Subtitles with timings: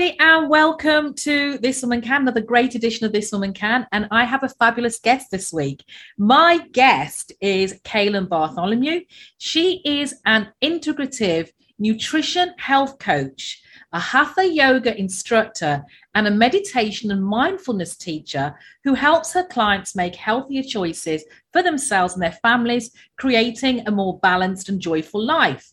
[0.00, 3.86] everybody, and welcome to This Woman Can, another great edition of This Woman Can.
[3.92, 5.84] And I have a fabulous guest this week.
[6.16, 9.02] My guest is Kaylin Bartholomew.
[9.36, 13.60] She is an integrative nutrition health coach,
[13.92, 20.14] a hatha yoga instructor, and a meditation and mindfulness teacher who helps her clients make
[20.14, 25.72] healthier choices for themselves and their families, creating a more balanced and joyful life.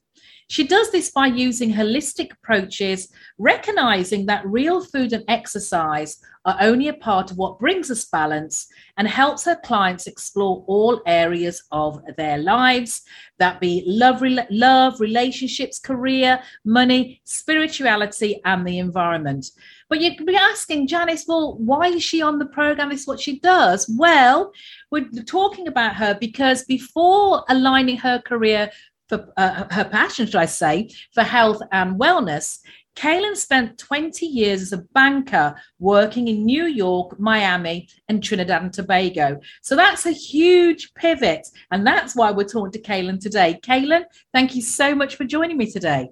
[0.49, 6.87] She does this by using holistic approaches, recognizing that real food and exercise are only
[6.87, 12.01] a part of what brings us balance and helps her clients explore all areas of
[12.15, 13.01] their lives
[13.37, 19.47] that be love, love relationships, career, money, spirituality, and the environment.
[19.89, 22.93] But you could be asking Janice, well, why is she on the program?
[22.93, 23.93] Is what she does.
[23.97, 24.53] Well,
[24.91, 28.71] we're talking about her because before aligning her career
[29.09, 32.59] for uh, her passion, should I say, for health and wellness.
[32.97, 38.73] Kaylin spent 20 years as a banker working in New York, Miami, and Trinidad and
[38.73, 39.39] Tobago.
[39.61, 41.47] So that's a huge pivot.
[41.69, 43.59] And that's why we're talking to Kaylin today.
[43.61, 46.09] Kaylin, thank you so much for joining me today.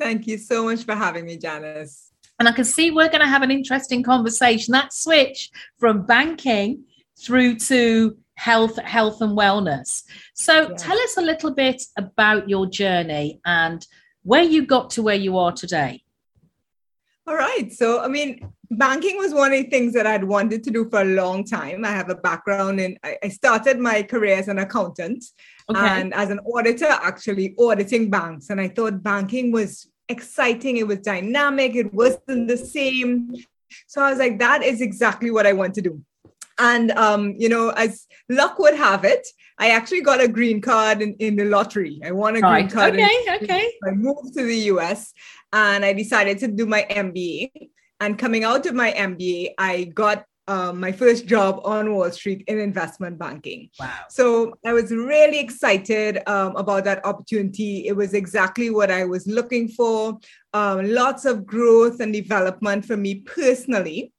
[0.00, 2.10] Thank you so much for having me, Janice.
[2.40, 4.72] And I can see we're going to have an interesting conversation.
[4.72, 6.82] That switch from banking
[7.16, 10.02] through to health health and wellness.
[10.34, 13.86] So tell us a little bit about your journey and
[14.22, 16.02] where you got to where you are today.
[17.26, 17.72] All right.
[17.72, 21.02] So i mean banking was one of the things that i'd wanted to do for
[21.02, 21.84] a long time.
[21.84, 25.24] I have a background in i started my career as an accountant
[25.70, 25.80] okay.
[25.80, 28.50] and as an auditor actually auditing banks.
[28.50, 30.76] And i thought banking was exciting.
[30.76, 31.76] It was dynamic.
[31.76, 33.34] It wasn't the same.
[33.86, 36.02] So i was like that is exactly what i want to do
[36.58, 39.26] and, um, you know, as luck would have it,
[39.58, 42.00] I actually got a green card in, in the lottery.
[42.04, 42.62] I won a right.
[42.62, 42.94] green card.
[42.94, 43.72] Okay, in, okay.
[43.86, 45.12] I moved to the US
[45.52, 47.50] and I decided to do my MBA.
[48.00, 52.44] And coming out of my MBA, I got um, my first job on Wall Street
[52.48, 53.70] in investment banking.
[53.80, 53.92] Wow.
[54.10, 57.86] So I was really excited um, about that opportunity.
[57.86, 60.18] It was exactly what I was looking for.
[60.52, 64.12] Um, lots of growth and development for me personally.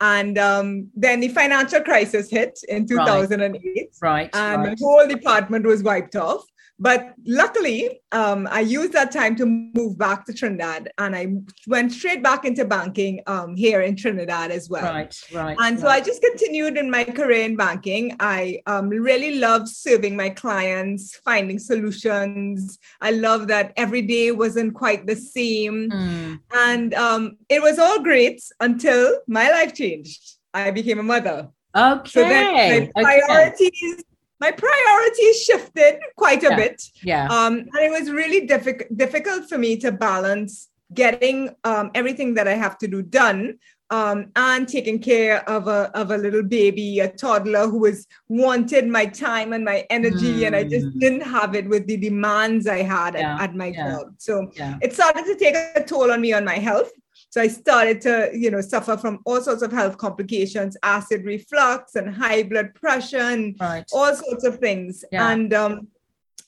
[0.00, 3.60] And um, then the financial crisis hit in 2008.
[3.62, 3.90] Right.
[4.00, 4.78] right and right.
[4.78, 6.44] the whole department was wiped off.
[6.80, 11.26] But luckily, um, I used that time to move back to Trinidad and I
[11.66, 14.84] went straight back into banking um, here in Trinidad as well.
[14.84, 15.56] Right, right.
[15.60, 16.02] And so right.
[16.02, 18.16] I just continued in my career in banking.
[18.18, 22.78] I um, really love serving my clients, finding solutions.
[23.02, 25.90] I love that every day wasn't quite the same.
[25.90, 26.40] Mm.
[26.54, 30.36] And um, it was all great until my life changed.
[30.54, 31.48] I became a mother.
[31.76, 32.10] Okay.
[32.10, 34.09] So then my priorities okay
[34.40, 36.56] my priorities shifted quite a yeah.
[36.56, 36.82] bit.
[37.02, 37.26] Yeah.
[37.26, 42.48] Um, and it was really difficult difficult for me to balance getting um, everything that
[42.48, 43.58] I have to do done
[43.90, 48.86] um, and taking care of a of a little baby, a toddler who was wanted
[48.86, 50.46] my time and my energy, mm.
[50.46, 51.00] and I just mm.
[51.00, 53.34] didn't have it with the demands I had yeah.
[53.34, 53.90] at, at, my yeah.
[53.90, 54.14] job.
[54.18, 54.78] So yeah.
[54.80, 56.90] it started to take a toll on me on my health.
[57.30, 61.94] So I started to, you know, suffer from all sorts of health complications, acid reflux
[61.94, 63.88] and high blood pressure and right.
[63.92, 65.04] all sorts of things.
[65.12, 65.30] Yeah.
[65.30, 65.88] And um,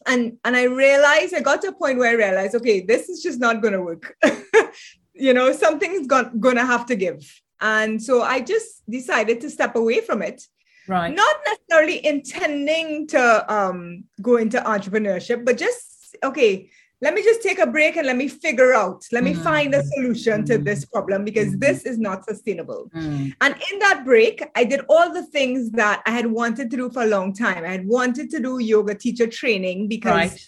[0.06, 3.22] and and I realized I got to a point where I realized, okay, this is
[3.22, 4.16] just not going to work.
[5.14, 7.32] you know, something's got, to have to give.
[7.60, 10.42] And so I just decided to step away from it.
[10.88, 11.14] Right.
[11.14, 16.70] Not necessarily intending to um, go into entrepreneurship, but just okay
[17.02, 19.42] let me just take a break and let me figure out, let me mm.
[19.42, 21.58] find a solution to this problem because mm.
[21.58, 22.88] this is not sustainable.
[22.94, 23.34] Mm.
[23.40, 26.90] And in that break, I did all the things that I had wanted to do
[26.90, 27.64] for a long time.
[27.64, 30.30] I had wanted to do yoga teacher training because.
[30.30, 30.46] Right.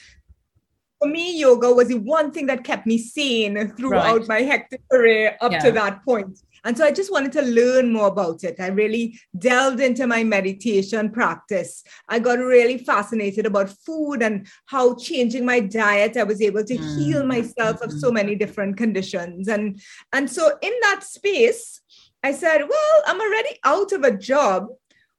[1.03, 4.29] For me, yoga was the one thing that kept me sane throughout right.
[4.29, 5.59] my hectic career up yeah.
[5.59, 6.39] to that point.
[6.65, 8.59] And so I just wanted to learn more about it.
[8.59, 11.85] I really delved into my meditation practice.
[12.09, 16.77] I got really fascinated about food and how changing my diet, I was able to
[16.77, 16.99] mm.
[16.99, 19.49] heal myself of so many different conditions.
[19.49, 19.81] And,
[20.13, 21.81] and so in that space,
[22.23, 24.69] I said, well, I'm already out of a job.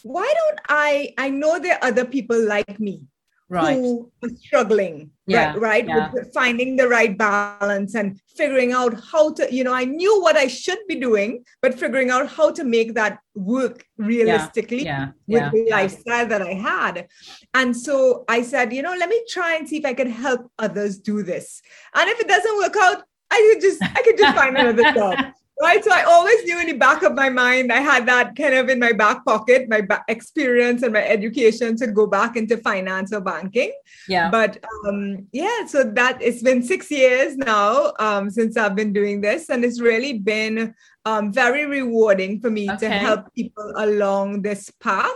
[0.02, 1.14] Why don't I?
[1.18, 3.04] I know there are other people like me
[3.50, 3.76] right.
[3.76, 5.88] who are struggling yeah, right, right?
[5.88, 6.12] Yeah.
[6.12, 10.36] with finding the right balance and figuring out how to you know i knew what
[10.36, 15.52] i should be doing but figuring out how to make that work realistically yeah, with
[15.52, 17.08] the lifestyle that i had
[17.54, 20.52] and so i said you know let me try and see if i can help
[20.60, 21.62] others do this
[21.96, 25.34] and if it doesn't work out i could just i could just find another job
[25.62, 25.84] right.
[25.84, 28.70] So I always knew in the back of my mind, I had that kind of
[28.70, 33.22] in my back pocket, my experience and my education to go back into finance or
[33.22, 33.72] banking.
[34.08, 34.30] Yeah.
[34.30, 39.22] But um, yeah, so that it's been six years now um, since I've been doing
[39.22, 40.74] this, and it's really been
[41.06, 42.88] um, very rewarding for me Okay.
[42.88, 45.12] to help people along this path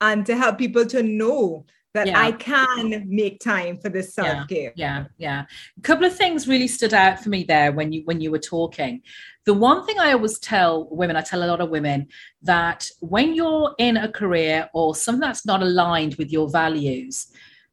[0.00, 2.20] and to help people to know that Yeah.
[2.20, 4.72] I can make time for this self care.
[4.76, 5.44] yeah yeah
[5.78, 8.38] a couple of things really stood out for me there when you when you were
[8.38, 9.02] talking
[9.44, 12.06] the one thing i always tell women i tell a lot of women
[12.42, 17.28] that when you're in a career or something that's not aligned with your values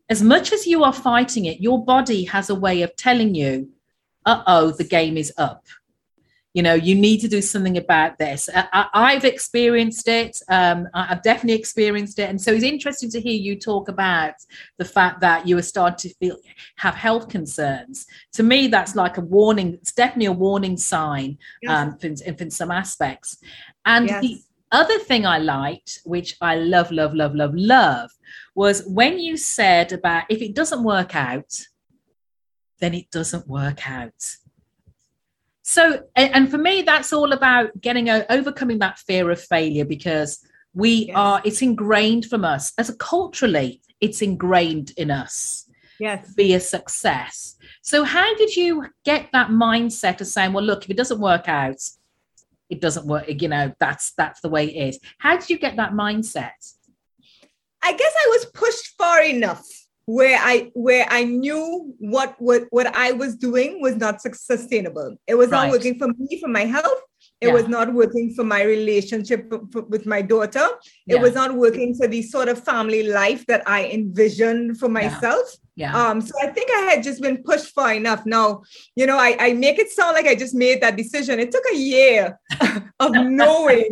[0.10, 3.70] as much as you are fighting it your body has a way of telling you
[4.26, 5.66] uh-oh the game is up
[6.60, 8.50] you know you need to do something about this.
[8.54, 12.28] I, i've experienced it um, i've definitely experienced it.
[12.32, 14.34] And so it's interesting to hear you talk about
[14.78, 16.38] the fact that you are starting to feel
[16.86, 17.96] have health concerns.
[18.34, 21.30] To me that's like a warning it's definitely a warning sign
[21.62, 21.72] Yes.
[22.04, 23.30] um, in some aspects.
[23.86, 24.22] And Yes.
[24.26, 24.34] the
[24.82, 28.10] other thing i liked which i love love love love love
[28.64, 31.52] was when you said about if it doesn't work out
[32.82, 34.22] then it doesn't work out
[35.70, 40.44] so and, for me that's all about getting o- overcoming that fear of failure because
[40.74, 41.16] we Yes.
[41.16, 42.74] are it's ingrained from us.
[42.80, 45.70] As a culturally it's ingrained in us
[46.00, 46.34] Yes.
[46.34, 47.56] be a success.
[47.82, 51.48] So how did you get that mindset of saying well look if it doesn't work
[51.48, 51.82] out
[52.70, 55.00] it doesn't work you know that's that's the way it is.
[55.20, 56.60] How did you get that mindset?
[57.84, 59.66] I guess I was pushed far enough
[60.18, 65.10] where I where I knew what what what I was doing was not sustainable.
[65.28, 65.66] It was Right.
[65.68, 67.02] not working for me for my health.
[67.42, 67.54] It Yeah.
[67.54, 69.42] was not working for my relationship
[69.94, 70.68] with my daughter.
[71.08, 71.22] It Yeah.
[71.26, 75.46] was not working for the sort of family life that I envisioned for myself.
[75.54, 78.26] yeah Um, so I think I had just been pushed far enough.
[78.26, 78.64] Now,
[78.96, 81.40] you know, I, I make it sound like I just made that decision.
[81.40, 82.40] It took a year
[83.00, 83.88] of knowing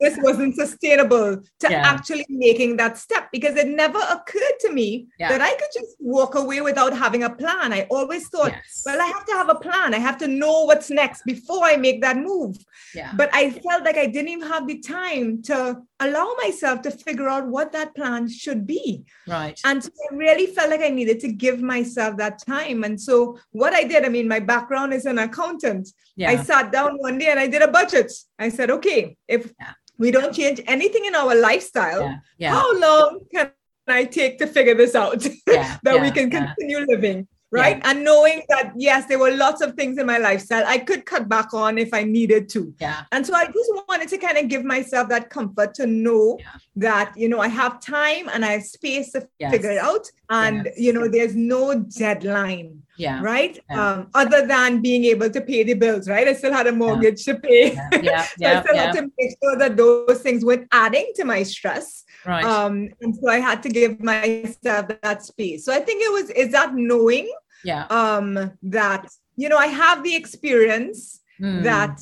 [0.00, 1.82] this wasn't sustainable to Yeah.
[1.92, 5.30] actually making that step because it never occurred to me Yeah.
[5.30, 7.72] that I could just walk away without having a plan.
[7.72, 8.82] I always thought, yes.
[8.84, 9.94] well, I have to have a plan.
[9.94, 12.56] I have to know what's next before I make that move.
[12.94, 16.90] yeah But I felt like I didn't even have the time to allow myself to
[16.90, 19.04] figure out what that plan should be.
[19.28, 22.84] right And so I really felt like I needed to give myself that time.
[22.84, 25.88] And so what I did, I mean, my background is an accountant.
[26.16, 26.30] Yeah.
[26.30, 28.12] I sat down one day and I did a budget.
[28.38, 29.72] I said, okay, if Yeah.
[29.98, 33.52] we don't change anything in our lifestyle, yeah how long can
[33.86, 35.20] I take to figure this out
[35.82, 37.26] that we can continue living?
[37.52, 37.80] Right.
[37.84, 41.28] And knowing that, yes, there were lots of things in my lifestyle I could cut
[41.28, 42.72] back on if I needed to.
[42.80, 46.36] yeah And so I just wanted to kind of give myself that comfort to know
[46.38, 46.46] Yeah.
[46.76, 49.50] that, you know, I have time and I have space to Yes.
[49.52, 50.06] figure it out.
[50.30, 50.74] And, Yes.
[50.78, 53.58] you know, there's no deadline, yeah right?
[53.68, 53.80] Yeah.
[53.92, 56.28] Um, other than being able to pay the bills, right?
[56.28, 57.72] I still had a mortgage to pay.
[57.72, 58.82] yeah yeah so I still yeah.
[58.86, 62.04] had to make sure that those things weren't adding to my stress.
[62.26, 62.44] Right.
[62.44, 65.64] Um, and so I had to give myself that space.
[65.64, 67.32] So I think it was, is that knowing
[67.64, 67.86] yeah.
[67.86, 69.06] um, that,
[69.36, 71.62] you know, I have the experience Mm.
[71.62, 72.00] that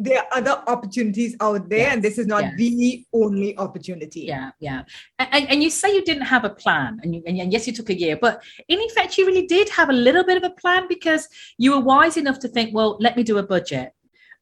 [0.00, 2.56] there are other opportunities out there and this is not yes.
[2.56, 4.22] the only opportunity.
[4.22, 4.82] Yeah yeah.
[5.18, 7.90] And, and you say you didn't have a plan and, you, and yes you took
[7.90, 10.88] a year but in effect you really did have a little bit of a plan
[10.88, 11.28] because
[11.58, 13.92] you were wise enough to think well let me do a budget.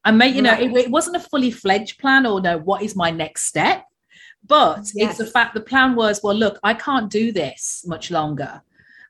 [0.05, 2.95] And make you know it, it wasn't a fully fledged plan or no what is
[2.95, 3.83] my next step
[4.47, 8.61] but it's the fact the plan was well look i can't do this much longer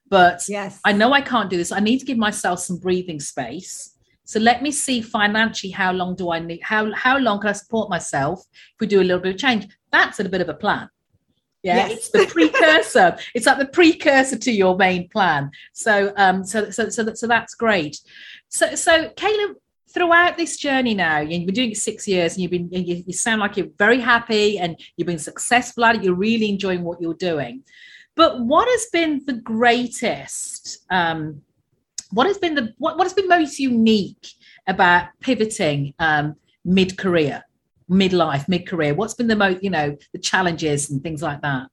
[0.09, 1.71] but yes I know I can't do this.
[1.71, 3.95] I need to give myself some breathing space.
[4.23, 6.61] So let me see financially how long do I need?
[6.63, 8.39] How how long can I support myself
[8.73, 9.67] if we do a little bit of change?
[9.91, 10.89] That's a bit of a plan.
[11.63, 11.91] Yeah, Yes.
[11.91, 13.17] it's the precursor.
[13.35, 15.51] it's like the precursor to your main plan.
[15.73, 17.99] So um so so so that, so that's great.
[18.49, 19.55] So so Kaylin,
[19.93, 23.13] throughout this journey now, you've been doing it six years, and you've been you, you
[23.13, 26.03] sound like you're very happy and you've been successful at it.
[26.03, 27.63] You're really enjoying what you're doing.
[28.15, 30.85] But what has been the greatest?
[30.89, 31.41] Um,
[32.11, 34.27] what has been the what, what has been most unique
[34.67, 37.43] about pivoting um, mid career,
[37.89, 38.93] midlife, mid career?
[38.93, 41.67] What's been the most you know the challenges and things like that?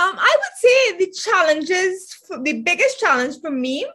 [0.00, 3.86] um, i would say the challenges the biggest challenge for me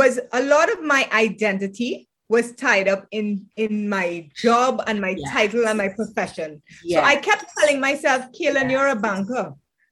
[0.00, 4.08] was a lot of my identity was tied up in in my
[4.46, 5.30] job and my Yes.
[5.36, 6.50] title and my profession.
[6.82, 8.70] Yeah, so i kept telling myself Kaylin, Yes.
[8.72, 9.46] you're a banker.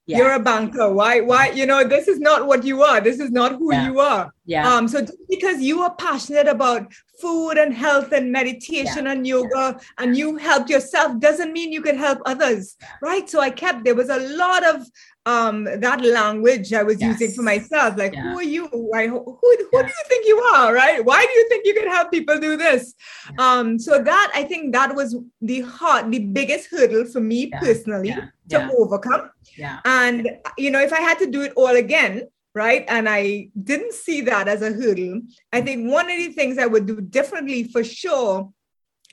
[0.07, 0.87] You're a banker.
[0.99, 2.99] Why why you know this is not what you are.
[3.09, 4.67] This is not who you are Yeah.
[4.73, 9.11] Um, so just because you are passionate about food and health and meditation Yeah.
[9.11, 12.75] and yoga and you helped yourself doesn't mean you can help others.
[13.03, 13.29] Right.
[13.29, 14.87] So I kept there was a lot of
[15.27, 17.95] um that language I was using for myself.
[17.97, 18.31] Like, Yeah.
[18.31, 18.91] who are you?
[18.95, 20.73] I, who who do you think you are?
[20.73, 21.05] Right?
[21.05, 22.95] Why do you think you can help people do this?
[23.37, 27.59] Um, so that I think that was the hard, the biggest hurdle for me Yeah.
[27.59, 28.25] personally Yeah.
[28.49, 28.69] to Yeah.
[28.75, 29.29] overcome.
[29.55, 29.79] Yeah.
[29.85, 33.93] And, you know, if I had to do it all again, right, and I didn't
[33.93, 35.21] see that as a hurdle,
[35.53, 38.51] I think one of the things I would do differently for sure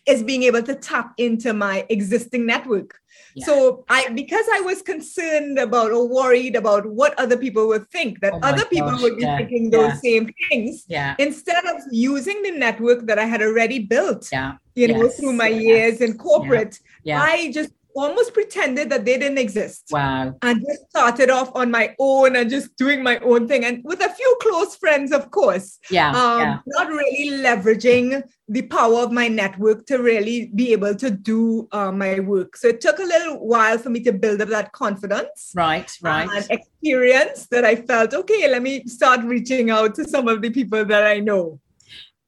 [0.06, 2.98] is being able to tap into my existing network.
[3.34, 3.44] Yeah.
[3.44, 8.20] So I because I was concerned about or worried about what other people would think,
[8.20, 10.00] that Oh other people gosh, would be yeah, thinking those yeah.
[10.00, 11.14] same things, Yeah.
[11.18, 14.54] instead of using the network that I had already built, Yeah.
[14.74, 16.78] you know, through my yes, years in corporate.
[17.10, 20.34] I just almost pretended that they didn't exist Wow.
[20.42, 24.00] and just started off on my own and just doing my own thing and with
[24.00, 26.10] a few close friends of course Yeah.
[26.10, 26.58] um yeah.
[26.78, 28.22] not really leveraging
[28.56, 32.68] the power of my network to really be able to do uh, my work so
[32.68, 35.90] it took a little while for me to build up that confidence Right.
[36.02, 36.28] Right.
[36.34, 40.50] and experience that i felt okay let me start reaching out to some of the
[40.50, 41.60] people that i know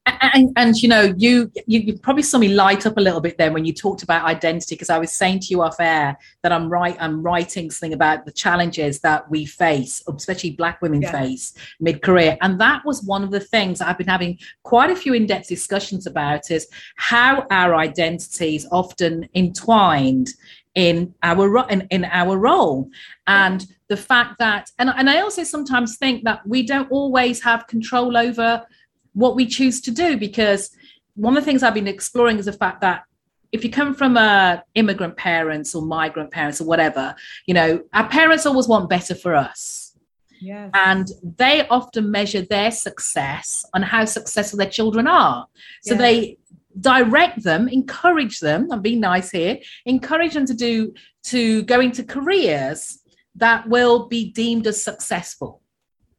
[0.05, 3.37] and, and you know you, you you probably saw me light up a little bit
[3.37, 6.51] then when you talked about identity because i was saying to you off air that
[6.51, 11.11] i'm right i'm writing something about the challenges that we face especially black women Yeah.
[11.11, 12.37] face mid-career.
[12.41, 16.07] And that was one of the things i've been having quite a few in-depth discussions
[16.07, 20.29] about is how our identities often entwined
[20.75, 22.89] in our in, in our role.
[23.27, 27.67] And the fact that and, and i also sometimes think that we don't always have
[27.67, 28.65] control over
[29.13, 30.71] what we choose to do because
[31.15, 33.03] one of the things I've been exploring is the fact that
[33.51, 37.13] if you come from a immigrant parents or migrant parents or whatever,
[37.45, 39.97] you know, our parents always want better for us.
[40.39, 45.47] yes And they often measure their success on how successful their children are.
[45.83, 46.01] So Yeah.
[46.01, 46.37] they
[46.79, 52.03] direct them, encourage them, and be nice here, encourage them to do to go into
[52.03, 52.99] careers
[53.35, 55.61] that will be deemed as successful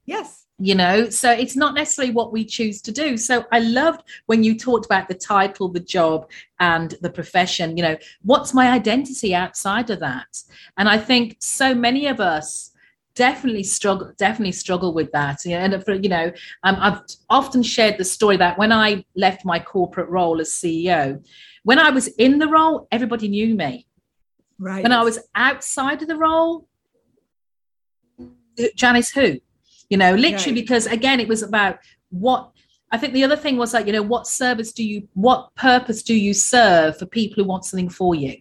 [0.07, 1.09] yes you know?
[1.11, 3.17] So it's not necessarily what we choose to do.
[3.17, 6.31] So i loved when you talked about the title the job
[6.61, 10.43] and the profession you know what's my identity outside of that?
[10.77, 12.73] And i think so many of us
[13.15, 15.45] definitely struggle definitely struggle with that.
[15.47, 16.33] And for, you know
[16.63, 21.23] um, i've often shared the story that when i left my corporate role as ceo
[21.65, 23.87] when i was in the role everybody knew me.
[24.59, 26.69] Right when I was outside of the role,
[28.77, 29.41] Janice who?
[29.93, 30.67] You know, literally Right.
[30.67, 32.51] because again, it was about what
[32.93, 36.03] I think the other thing was like, you know, what service do you what purpose
[36.03, 38.35] do you serve for people who want something for you?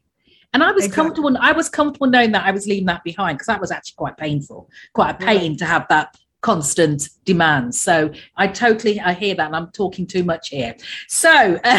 [0.54, 0.96] And I was Exactly.
[0.96, 3.96] comfortable, I was comfortable knowing that I was leaving that behind because that was actually
[3.98, 7.76] quite painful, quite a pain to have that constant demand.
[7.76, 10.74] So I totally I hear that and I'm talking too much here.
[11.10, 11.60] So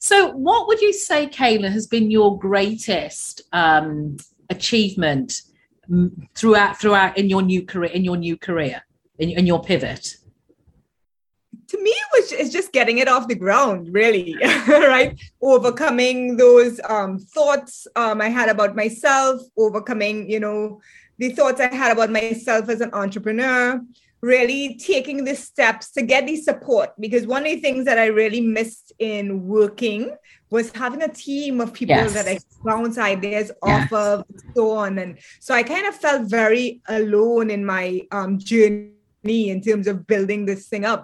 [0.00, 4.16] So, what would you say, Kaylin, has been your greatest um,
[4.50, 5.42] achievement
[6.34, 8.82] throughout throughout in your new career in your new career
[9.18, 10.16] in, in your pivot?
[11.68, 14.36] to me it was it's just getting it off the ground really
[14.68, 20.80] right overcoming those um, thoughts um, i had about myself overcoming you know
[21.18, 23.80] the thoughts i had about myself as an entrepreneur
[24.32, 28.06] really taking the steps to get the support because one of the things that i
[28.06, 30.02] really missed in working
[30.50, 32.14] was having a team of people Yes.
[32.16, 32.36] that i
[32.68, 33.84] bounce ideas Yes.
[33.92, 34.24] off of
[34.56, 38.90] so on and so i kind of felt very alone in my um, journey
[39.54, 41.02] in terms of building this thing up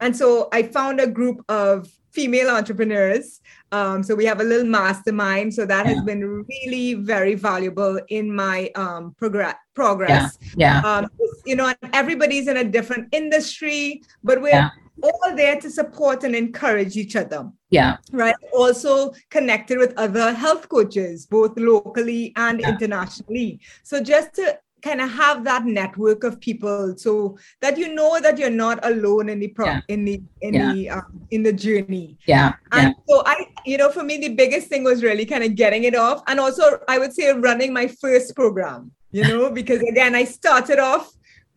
[0.00, 3.40] and so I found a group of female entrepreneurs.
[3.72, 5.52] Um, so we have a little mastermind.
[5.52, 9.56] So that has been really very valuable in my um, progress.
[9.74, 10.38] Progress.
[10.56, 11.08] Yeah, Um,
[11.44, 14.70] you know, everybody's in a different industry, but we're Yeah.
[15.02, 17.50] all there to support and encourage each other.
[17.70, 18.36] yeah, Right.
[18.52, 22.68] Also connected with other health coaches, both locally and Yeah.
[22.68, 23.58] internationally.
[23.82, 27.12] So just to kind of have that network of people so
[27.62, 29.80] that you know that you're not alone in the pro- Yeah.
[29.94, 30.72] in the in Yeah.
[30.72, 33.36] the um, in the journey yeah, yeah, and so i
[33.70, 36.38] you know for me the biggest thing was really kind of getting it off and
[36.44, 36.64] also
[36.94, 38.80] i would say running my first program
[39.18, 41.06] you know because again i started off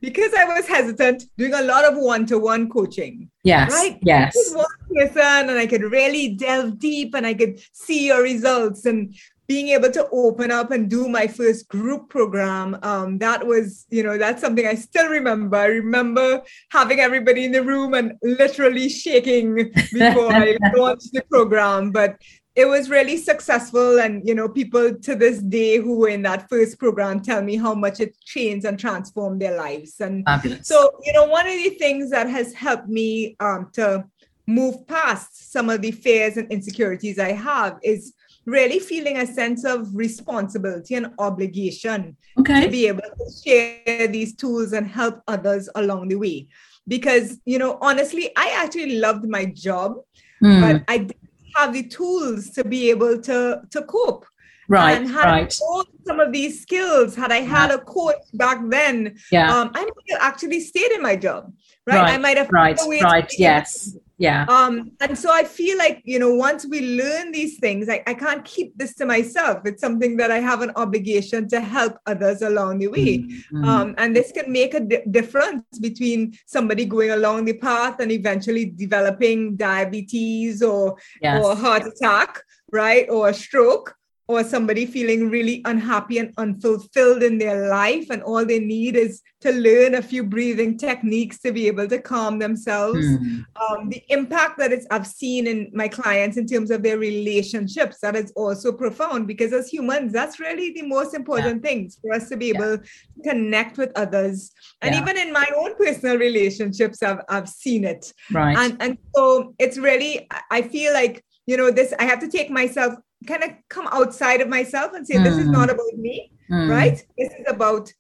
[0.08, 3.98] because i was hesitant doing a lot of one-to-one coaching yes, Right.
[4.14, 7.54] yes, one person and I could really delve deep and I could
[7.86, 9.02] see your results and
[9.48, 14.04] being able to open up and do my first group program um, that was you
[14.04, 15.58] know that's something i still remember.
[15.58, 19.56] I remember having everybody in the room and literally shaking
[19.94, 21.92] before i launched the program.
[21.92, 22.18] But
[22.56, 24.00] it was really successful.
[24.00, 27.56] And you know people to this day who were in that first program tell me
[27.56, 30.00] how much it changed and transformed their lives.
[30.02, 30.68] And Fabulous.
[30.68, 34.06] so you know one of the things that has helped me um, to
[34.48, 38.14] move past some of the fears and insecurities i have is
[38.48, 42.62] really feeling a sense of responsibility and obligation okay.
[42.64, 46.48] to be able to share these tools and help others along the way
[46.88, 49.98] because you know honestly i actually loved my job
[50.42, 50.62] Mm.
[50.62, 54.24] but i didn't have the tools to be able to to cope
[54.70, 54.96] right.
[54.96, 55.52] and had Right.
[55.52, 59.50] I some of these skills had i had a coach back then Yeah.
[59.52, 61.52] um i might have actually stayed in my job
[61.88, 62.78] right, i might have right.
[62.78, 63.34] found a way to Right.
[63.38, 63.98] Yes.
[64.20, 64.46] Yeah.
[64.50, 68.16] um, and so I feel like, you know, once we learn these things, I, I
[68.16, 69.60] can't keep this to myself.
[69.66, 73.20] It's something that I have an obligation to help others along the way.
[73.54, 73.66] Mm.
[73.66, 78.12] Um, and this can make a di- difference between somebody going along the path and
[78.12, 81.44] eventually developing diabetes or, yes.
[81.44, 83.08] or heart attack, right?
[83.10, 83.97] Or a stroke,
[84.28, 88.08] or somebody feeling really unhappy and unfulfilled in their life.
[88.10, 92.00] And all they need is to learn a few breathing techniques to be able to
[92.02, 93.46] calm themselves Mm.
[93.62, 97.98] um, the impact that it's I've seen in my clients in terms of their relationships
[98.02, 102.28] that is also profound because as humans, that's really the most important things for us
[102.30, 102.56] to be Yeah.
[102.58, 102.84] able to
[103.24, 104.52] connect with others.
[104.82, 105.02] And Yeah.
[105.02, 108.12] even in my own personal relationships, I've I've seen it.
[108.32, 108.58] Right.
[108.58, 112.50] And and so it's really I feel like you know this I have to take
[112.50, 112.94] myself
[113.28, 115.52] kind of come outside of myself and say this is Mm.
[115.60, 116.70] not about me, Mm.
[116.70, 116.98] right?
[117.18, 117.92] This is about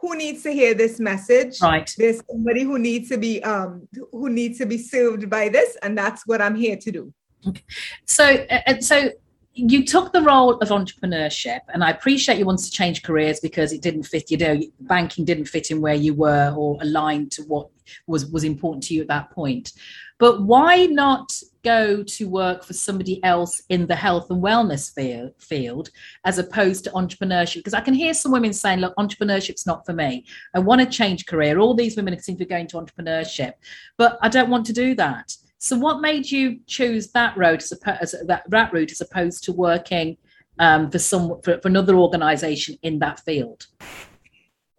[0.00, 1.90] who needs to hear this message Right.
[1.98, 5.96] there's somebody who needs to be um who needs to be served by this and
[5.96, 7.12] that's what i'm here to do
[7.48, 7.62] Okay.
[8.04, 9.10] So, uh, so
[9.54, 13.72] you took the role of entrepreneurship, and I appreciate you wanted to change careers because
[13.72, 14.30] it didn't fit.
[14.32, 17.68] You know, banking didn't fit in where you were or aligned to what
[18.06, 19.72] was was important to you at that point.
[20.18, 21.30] But why not
[21.62, 24.92] go to work for somebody else in the health and wellness
[25.38, 25.90] field,
[26.24, 27.56] as opposed to entrepreneurship?
[27.56, 30.24] Because I can hear some women saying, "Look, entrepreneurship's not for me.
[30.54, 33.52] I want to change career." All these women seem to be going to entrepreneurship,
[33.96, 35.36] but I don't want to do that.
[35.58, 39.44] So, what made you choose that road as, oppo- as that, that route as opposed
[39.44, 40.16] to working
[40.58, 43.66] um, for some for, for another organisation in that field?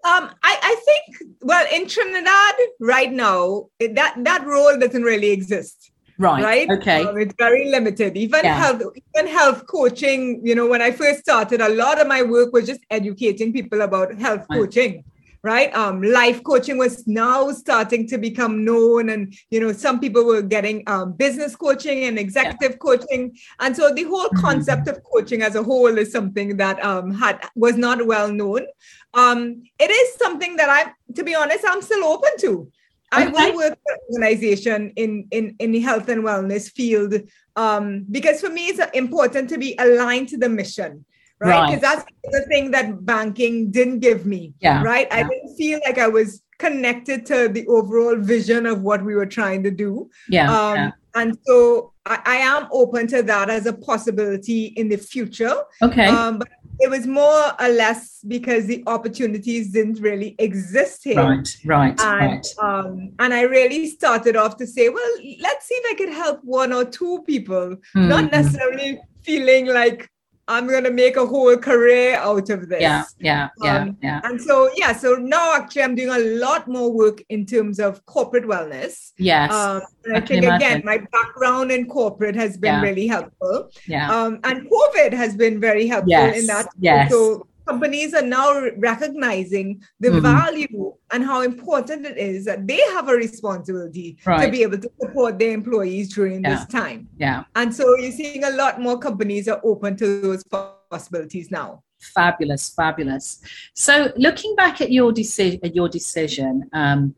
[0.07, 5.31] Um i i think well in trinidad right now it- that that role doesn't really
[5.31, 6.43] exist Right.
[6.43, 7.03] right Okay.
[7.05, 8.55] Um, it's very limited even Yeah.
[8.61, 12.53] health even health coaching you know when i first started a lot of my work
[12.53, 14.57] was just educating people about health Right.
[14.59, 15.03] coaching
[15.47, 15.73] right?
[15.81, 20.41] Um life coaching was now starting to become known and you know some people were
[20.55, 23.21] getting um, business coaching and executive coaching.
[23.61, 24.41] And so the whole Mhm.
[24.47, 28.63] concept of coaching as a whole is something that um had was not well known.
[29.13, 29.39] Um
[29.79, 30.81] it is something that i
[31.15, 32.53] to be honest i'm still open to.
[33.09, 37.13] I will work for an organization in, in, in the health and wellness field
[37.55, 41.05] um, because for me it's important to be aligned to the mission,
[41.39, 41.49] right?
[41.49, 41.67] Right.
[41.75, 44.83] Because that's the thing that banking didn't give me, Yeah.
[44.83, 45.07] right?
[45.11, 49.25] I didn't feel like I was connected to the overall vision of what we were
[49.27, 50.09] trying to do.
[50.29, 50.51] Yeah.
[50.51, 50.91] Um, yeah.
[51.15, 55.55] And so I, I am open to that as a possibility in the future.
[55.81, 56.07] Okay.
[56.07, 56.47] Um, but
[56.79, 61.57] it was more or less because the opportunities didn't really exist here right.
[61.65, 61.99] Right.
[61.99, 62.47] and right.
[62.59, 66.39] um, and I really started off to say, well, let's see if I could help
[66.43, 68.31] one or two people, not Mhm.
[68.31, 70.07] necessarily feeling like
[70.49, 72.81] I'm gonna make a whole career out of this.
[72.81, 73.03] Yeah.
[73.19, 73.49] Yeah.
[73.61, 73.77] Yeah.
[73.77, 74.21] Um, yeah.
[74.23, 78.05] And so yeah, so now actually I'm doing a lot more work in terms of
[78.05, 79.11] corporate wellness.
[79.17, 79.51] Yes.
[79.51, 82.81] Um, and I, I think again, my background in corporate has been Yeah.
[82.81, 83.69] really helpful.
[83.87, 84.09] yeah.
[84.09, 86.67] Um, and COVID has been very helpful Yes, in that.
[86.79, 87.11] yes.
[87.11, 90.21] So companies are now recognizing the Mhm.
[90.21, 94.89] value and how important it is that they have a responsibility to be able to
[95.01, 96.49] support their employees during Yeah.
[96.55, 97.07] this time.
[97.17, 97.43] yeah.
[97.55, 100.43] And so you're seeing a lot more companies are open to those
[100.91, 101.83] possibilities now.
[101.99, 102.69] Fabulous.
[102.69, 103.41] Fabulous.
[103.73, 107.15] So, looking back at your decision, at your decision, um,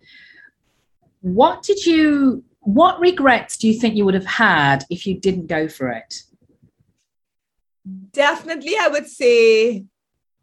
[1.22, 2.44] what did you?
[2.62, 6.24] What regrets do you think you would have had if you didn't go for it?
[8.14, 9.86] Definitely, I would say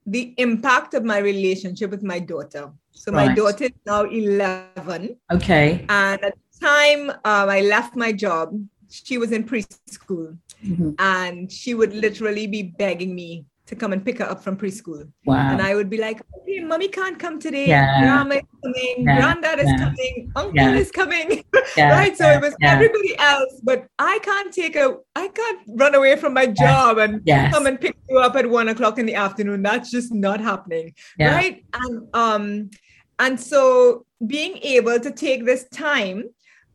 [0.06, 2.70] the impact of my relationship with my daughter.
[2.92, 5.16] So my daughter is now 11.
[5.32, 5.84] Okay.
[5.88, 10.94] And at the time um, I left my job, she was in preschool Mhm.
[10.98, 15.10] and she would literally be begging me to come and pick her up from preschool.
[15.24, 15.50] Wow.
[15.52, 17.66] And I would be like, okay, mommy can't come today.
[17.66, 18.00] Yeah.
[18.00, 18.94] Grandma is coming.
[19.06, 19.16] Yeah.
[19.20, 19.76] Granddad is Yeah.
[19.78, 20.32] coming.
[20.36, 21.44] Uncle is coming.
[21.76, 22.16] Right.
[22.16, 26.32] So it was everybody else, but I can't take a, I can't run away from
[26.32, 27.52] my job and Yes.
[27.52, 29.62] come and pick you up at one o'clock in the afternoon.
[29.62, 32.70] That's just not happening right and um
[33.18, 36.24] and so being able to take this time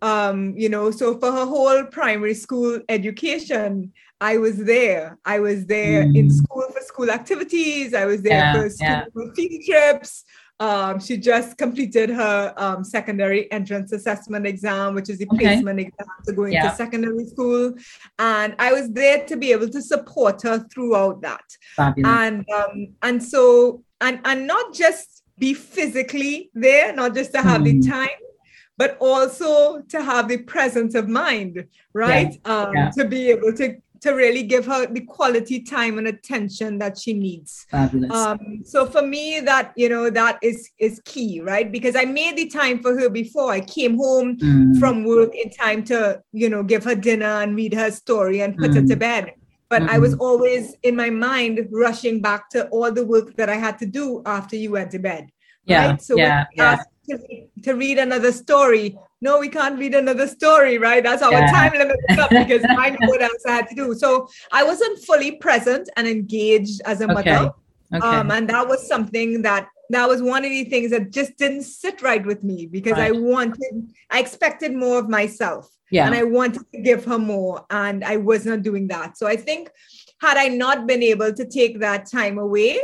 [0.01, 5.17] Um, you know, so for her whole primary school education, I was there.
[5.25, 6.17] I was there mm.
[6.17, 7.93] in school for school activities.
[7.93, 9.33] I was there yeah, for school yeah.
[9.35, 10.23] field trips.
[10.59, 15.45] Um, she just completed her um, secondary entrance assessment exam, which is the okay.
[15.45, 16.73] placement exam to go into yeah.
[16.73, 17.73] secondary school.
[18.19, 21.43] And I was there to be able to support her throughout that.
[21.75, 22.11] Fabulous.
[22.11, 27.61] And um, and so and and not just be physically there, not just to have
[27.61, 27.81] mm.
[27.81, 28.09] the time,
[28.81, 31.63] but also to have the presence of mind,
[31.93, 32.33] right?
[32.43, 32.51] Yeah.
[32.51, 32.89] Um, yeah.
[32.97, 37.13] To be able to to really give her the quality time and attention that she
[37.13, 37.67] needs.
[37.69, 38.11] Fabulous.
[38.11, 41.71] Um, so for me, that you know that is is key, right?
[41.71, 43.51] Because I made the time for her before.
[43.51, 44.79] I came home mm.
[44.79, 48.57] from work in time to you know give her dinner and read her story and
[48.57, 48.77] put mm.
[48.77, 49.33] her to bed.
[49.69, 49.95] But mm-hmm.
[49.95, 53.77] I was always in my mind rushing back to all the work that I had
[53.83, 55.29] to do after you went to bed.
[55.65, 55.91] Yeah.
[55.91, 56.01] Right?
[56.01, 56.81] So yeah, yeah.
[57.11, 61.03] To, to read another story, no, we can't read another story, right?
[61.03, 61.51] That's our yeah.
[61.51, 63.93] time limit up because I knew what else I had to do.
[63.93, 67.13] So I wasn't fully present and engaged as a okay.
[67.13, 67.53] mother.
[67.93, 68.07] Okay.
[68.07, 71.63] Um, and that was something that that was one of the things that just didn't
[71.63, 73.13] sit right with me because right.
[73.13, 75.69] I wanted, I expected more of myself.
[75.91, 76.05] Yeah.
[76.05, 77.65] And I wanted to give her more.
[77.69, 79.17] And I was not doing that.
[79.17, 79.69] So I think
[80.21, 82.79] had I not been able to take that time away,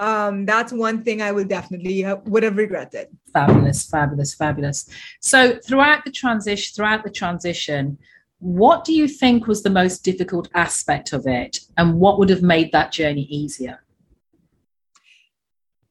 [0.00, 3.08] um, that's one thing I would definitely uh, would have regretted.
[3.34, 4.88] Fabulous, fabulous, fabulous.
[5.20, 7.98] So throughout the transition, throughout the transition,
[8.38, 12.42] what do you think was the most difficult aspect of it, and what would have
[12.42, 13.84] made that journey easier?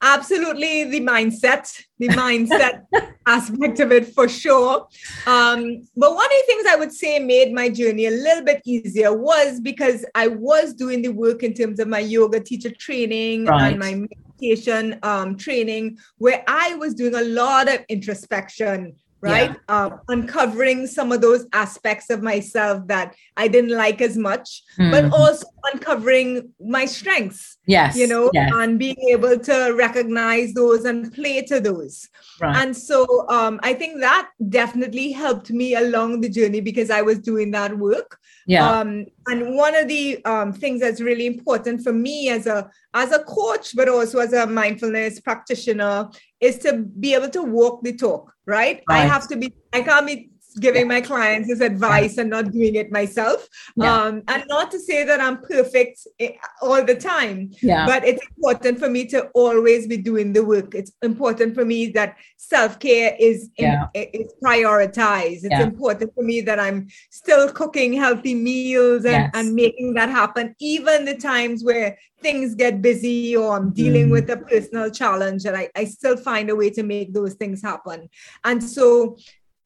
[0.02, 2.84] Absolutely the mindset the mindset
[3.28, 4.88] aspect of it for sure
[5.28, 8.62] um, but one of the things i would say made my journey a little bit
[8.66, 13.46] easier was because i was doing the work in terms of my yoga teacher training
[13.46, 13.72] right.
[13.72, 19.52] and my meditation um, training where i was doing a lot of introspection right?
[19.52, 19.86] Yeah.
[19.86, 24.92] Um, uncovering some of those aspects of myself that I didn't like as much, mm.
[24.92, 27.58] but also uncovering my strengths.
[27.66, 27.96] Yes.
[27.96, 28.52] You know, yes.
[28.54, 32.08] and being able to recognize those and play to those.
[32.40, 32.56] Right.
[32.56, 37.20] And so um, I think that definitely helped me along the journey because I was
[37.20, 38.18] doing that work.
[38.48, 38.68] Yeah.
[38.68, 43.12] Um, and one of the um, things that's really important for me as a as
[43.12, 47.96] a coach, but also as a mindfulness practitioner, is to be able to walk the
[47.96, 48.34] talk.
[48.46, 48.82] Right?
[48.90, 49.04] right.
[49.04, 49.54] I have to be.
[49.72, 53.48] I can't be giving my clients this advice and not doing it myself.
[53.76, 53.94] Yeah.
[53.94, 56.32] Um, and not to say that I'm perfect eh,
[56.62, 57.86] all the time, yeah.
[57.86, 60.76] but it's important for me to always be doing the work.
[60.76, 63.88] It's important for me that self care is yeah.
[63.94, 65.44] is prioritized.
[65.44, 69.32] It's important for me that I'm still cooking healthy meals and, yes.
[69.34, 74.12] and making that happen, even the times where things get busy or I'm dealing mm.
[74.12, 77.62] with a personal challenge and I, I still find a way to make those things
[77.62, 78.10] happen.
[78.44, 79.18] And so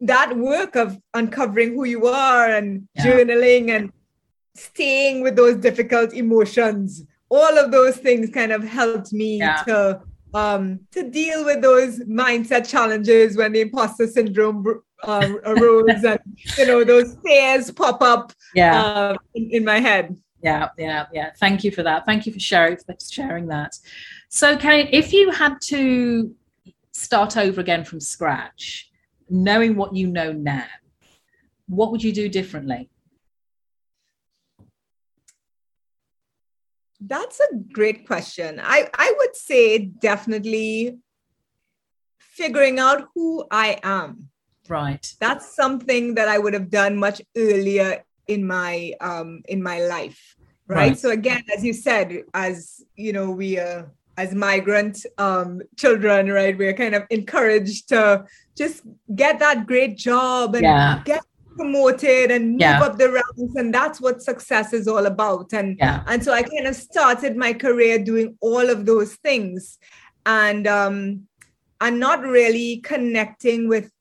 [0.05, 3.05] that work of uncovering who you are and yeah.
[3.05, 3.91] journaling and
[4.55, 9.63] staying with those difficult emotions all of those things kind of helped me yeah.
[9.63, 9.99] to
[10.35, 16.19] um, to deal with those mindset challenges when the imposter syndrome uh, arose and
[16.57, 18.83] you know those fears pop up yeah.
[18.83, 22.39] Uh, in, in, my head yeah yeah yeah thank you for that thank you for
[22.39, 23.77] sharing for sharing that
[24.29, 26.33] so kate if you had to
[26.93, 28.91] start over again from scratch
[29.33, 30.67] knowing what you know now,
[31.67, 32.89] what would you do differently?
[37.01, 38.61] That's a great question.
[38.63, 40.99] I, I would say definitely
[42.19, 44.29] figuring out who I am.
[44.69, 45.05] Right.
[45.19, 50.35] That's something that I would have done much earlier in my um in my life.
[50.67, 50.77] Right.
[50.77, 50.97] right.
[50.97, 53.83] So again, as you said, as you know, we uh
[54.17, 56.57] as migrant um, children, right?
[56.57, 58.83] We're kind of encouraged to just
[59.15, 61.01] get that great job and yeah.
[61.03, 61.21] get
[61.55, 62.81] promoted and move yeah.
[62.81, 66.03] up the ranks and that's what success is all about and yeah.
[66.07, 69.77] and so i kind of started my career doing all of those things
[70.25, 71.27] and um
[71.81, 73.91] and not really connecting with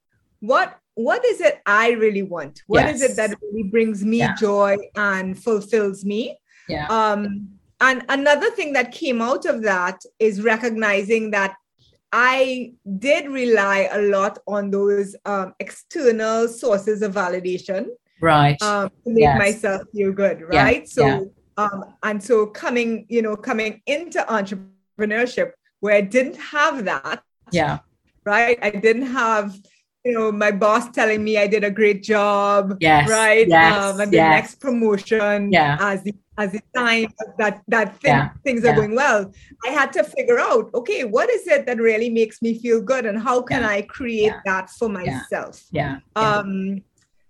[0.41, 3.03] what what is it i really want What yes.
[3.03, 4.35] is it that really brings me yeah.
[4.35, 7.52] joy and fulfills me yeah um
[7.83, 11.57] and another thing that came out of that is recognizing that
[12.13, 17.87] I did rely a lot on those um, external sources of validation.
[18.21, 18.61] Right.
[18.63, 19.39] Um, to make yes.
[19.39, 20.43] myself feel good.
[20.43, 20.83] Right.
[20.83, 20.87] Yeah.
[20.87, 21.21] So, yeah.
[21.57, 27.23] Um, and so coming, you know, coming into entrepreneurship where I didn't have that.
[27.51, 27.81] Yeah.
[28.25, 28.59] Right.
[28.63, 29.59] I didn't have,
[30.05, 32.77] you know, my boss telling me I did a great job.
[32.81, 33.11] Yes.
[33.11, 33.49] Right.
[33.49, 33.83] Yes.
[33.83, 34.31] Um, and the yes.
[34.31, 35.79] next promotion yeah.
[35.81, 38.31] as the as the time that that thing, yeah.
[38.45, 38.77] things are yeah.
[38.77, 39.33] going well.
[39.67, 43.07] I had to figure out okay what is it that really makes me feel good
[43.07, 43.69] and how can yeah.
[43.69, 45.65] i create that for myself?
[45.71, 45.99] Yeah.
[46.17, 46.83] um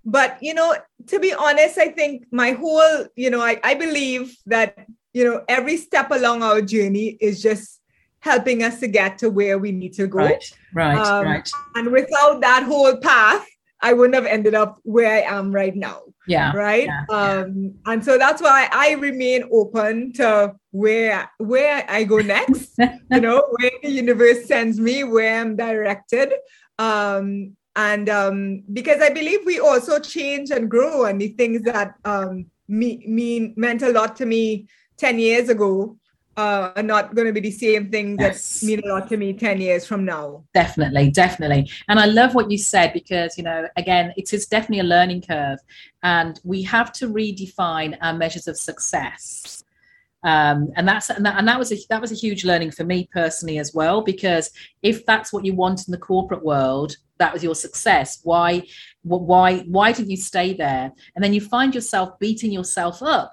[0.05, 0.75] but you know
[1.07, 5.45] to be honest i think my whole you know I, I believe that you know
[5.49, 7.81] every step along our journey is just
[8.21, 10.19] helping us to get to where we need to go.
[10.19, 10.53] Right.
[10.73, 10.97] Right.
[10.97, 11.51] Um, right.
[11.75, 13.47] and without that whole path
[13.81, 16.53] i wouldn't have ended up where i am right now yeah.
[16.53, 16.87] Right?
[16.87, 17.93] Yeah, um yeah.
[17.93, 22.79] and so that's why i remain open to where where i go next.
[23.11, 26.33] You know where the universe sends me where i'm directed.
[26.79, 31.95] Um and um because i believe we also change and grow and the things that
[32.05, 34.67] um me, mean meant a lot to me
[34.99, 35.97] 10 years ago
[36.37, 38.63] uh, are not going to be the same thing that yes.
[38.63, 40.45] mean a lot to me 10 years from now.
[40.55, 41.71] Definitely, definitely.
[41.89, 45.23] And I love what you said because, you know, again, it is definitely a learning
[45.23, 45.59] curve
[46.03, 49.63] and we have to redefine our measures of success.
[50.25, 52.85] Um, and that's and that, and that was a that was a huge learning for
[52.85, 57.33] me personally as well because if that's what you want in the corporate world that
[57.33, 58.63] was your success why
[59.03, 63.33] why why did you stay there and then you find yourself beating yourself up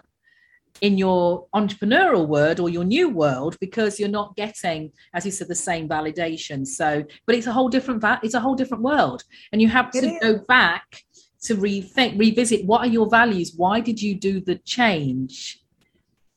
[0.82, 5.48] in your entrepreneurial world or your new world because you're not getting as you said
[5.48, 6.66] the same validation.
[6.66, 9.24] So but it's a whole different va- it's a whole different world.
[9.52, 11.04] And you have to go back
[11.44, 13.54] to rethink revisit what are your values?
[13.56, 15.62] Why did you do the change?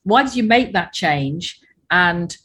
[0.03, 1.59] Why did you make that change?
[1.91, 2.35] And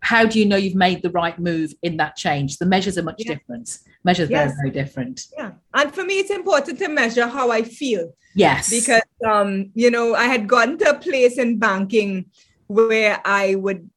[0.00, 2.58] how do you know you've made the right move in that change?
[2.58, 3.34] The measures are much yeah.
[3.34, 3.78] different.
[4.04, 4.52] Measures yes.
[4.56, 5.26] very very different.
[5.36, 5.52] Yeah.
[5.74, 8.12] And for me it's important to measure how i feel.
[8.34, 8.70] Yes.
[8.70, 12.26] Because um you know i had gotten to a place in banking
[12.66, 13.90] where i would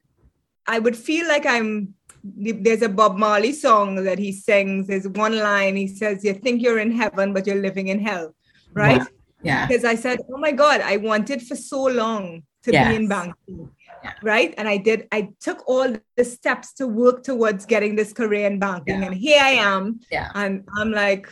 [0.68, 4.88] i would feel like i'm there's a bob marley song that he sings.
[4.88, 8.36] There's one line he says you think you're in heaven but you're living in hell
[8.74, 9.02] right?
[9.42, 9.68] Yeah.
[9.68, 12.90] Because i said oh my god i wanted for so long to yes.
[12.90, 13.70] be in banking
[14.04, 14.14] yeah.
[14.22, 14.54] right?
[14.58, 18.60] And i did i took all the steps to work towards getting this career in
[18.60, 19.00] banking.
[19.00, 19.06] Yeah.
[19.08, 20.32] and here i am yeah.
[20.36, 21.30] and i'm like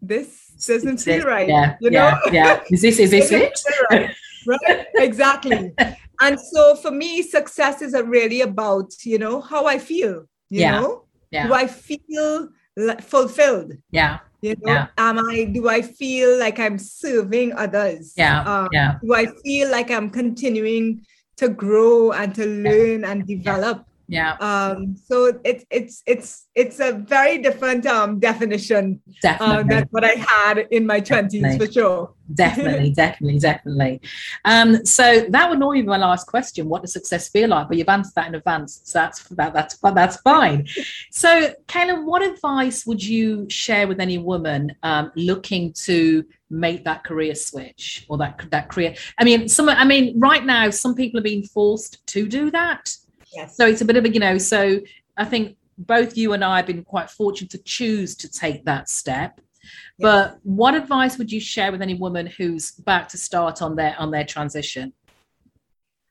[0.00, 2.18] this doesn't feel right yeah you know?
[2.32, 2.60] yeah.
[2.70, 3.58] Is this is this it?
[3.90, 4.14] right.
[4.46, 4.86] right?
[4.96, 5.74] Exactly.
[6.20, 10.80] And so for me success is really about you know how i feel you yeah.
[10.80, 11.04] know?
[11.30, 11.48] Yeah.
[11.48, 12.48] do i feel
[13.00, 13.72] fulfilled?
[13.90, 14.20] Yeah.
[14.40, 14.86] You know yeah.
[14.96, 18.14] am i do i feel like i'm serving others?
[18.16, 18.98] Yeah um, yeah.
[19.02, 21.04] do i feel like i'm continuing
[21.36, 24.36] to grow and to learn and develop yeah.
[24.40, 29.00] Um so it's it's it's it's a very different um definition.
[29.22, 29.56] Definitely.
[29.56, 32.14] Uh, than what i had in my 20s for sure.
[32.34, 34.00] Definitely definitely definitely.
[34.44, 36.68] Um so that would normally be my last question.
[36.68, 37.68] What does success feel like?
[37.68, 40.66] But you've answered that in advance so that's that, that's that's fine.
[41.10, 47.04] So Kaylin, what advice would you share with any woman um, looking to make that
[47.04, 48.94] career switch or that that career?
[49.18, 52.94] I mean some i mean right now some people are being forced to do that
[53.34, 53.56] Yes.
[53.56, 54.80] So it's a bit of a, you know, so
[55.16, 58.88] I think both you and I have been quite fortunate to choose to take that
[58.88, 59.40] step.
[59.62, 59.70] Yes.
[59.98, 63.96] But what advice would you share with any woman who's about to start on their
[63.98, 64.92] on their transition?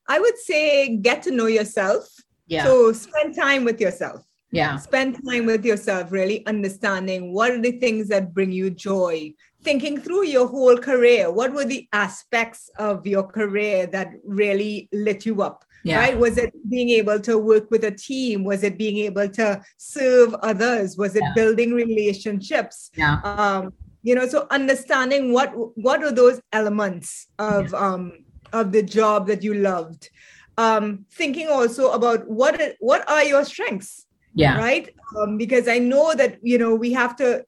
[0.07, 2.07] I would say get to know yourself.
[2.47, 2.65] Yeah.
[2.65, 4.25] So spend time with yourself.
[4.51, 4.77] Yeah.
[4.77, 9.33] Spend time with yourself, really understanding what are the things that bring you joy,
[9.63, 11.31] thinking through your whole career.
[11.31, 15.65] What were the aspects of your career that really lit you up?
[15.83, 15.99] Yeah.
[15.99, 19.61] right was it being able to work with a team was it being able to
[19.77, 21.33] serve others was it yeah.
[21.35, 23.19] building relationships yeah.
[23.23, 27.77] um, you know so understanding what what are those elements of yeah.
[27.77, 28.11] um
[28.51, 30.09] of the job that you loved
[30.57, 36.13] um thinking also about what what are your strengths yeah right um, because i know
[36.13, 37.43] that you know we have to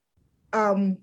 [0.53, 0.97] um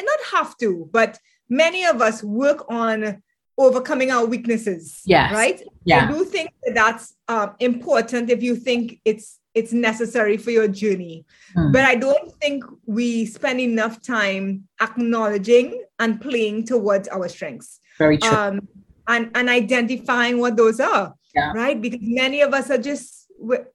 [0.00, 3.22] not have to but many of us work on
[3.62, 5.02] overcoming our weaknesses.
[5.04, 5.32] Yes.
[5.32, 5.62] Right.
[5.84, 6.08] Yeah.
[6.08, 10.66] I do think that that's um, important if you think it's it's necessary for your
[10.66, 11.26] journey.
[11.54, 11.72] Hmm.
[11.72, 17.78] But I don't think we spend enough time acknowledging and playing towards our strengths.
[17.98, 18.30] Very true.
[18.30, 18.68] Um,
[19.08, 21.14] and and identifying what those are.
[21.34, 21.52] Yeah.
[21.52, 21.80] Right.
[21.80, 23.22] Because many of us are just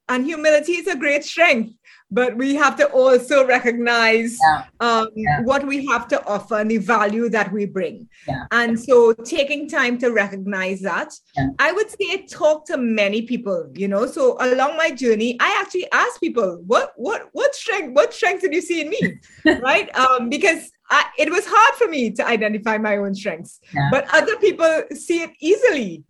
[0.08, 1.74] and humility is a great strength
[2.10, 4.64] but we have to also recognize yeah.
[4.80, 5.42] Um, yeah.
[5.42, 8.08] what we have to offer and the value that we bring.
[8.26, 8.44] Yeah.
[8.50, 11.12] And so taking time to recognize that,
[11.58, 14.06] I would say talk to many people, you know.
[14.06, 18.54] So along my journey, I actually ask people, what what what strength, what strengths did
[18.54, 19.20] you see in me?
[19.60, 19.94] right?
[19.96, 24.36] Um, because I, it was hard for me to identify my own strengths, but other
[24.36, 26.04] people see it easily.